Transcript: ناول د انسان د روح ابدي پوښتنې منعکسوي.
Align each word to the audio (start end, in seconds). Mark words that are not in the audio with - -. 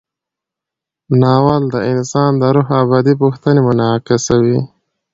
ناول 1.21 1.63
د 1.73 1.75
انسان 1.93 2.31
د 2.41 2.43
روح 2.55 2.67
ابدي 2.83 3.13
پوښتنې 3.21 3.61
منعکسوي. 3.67 4.59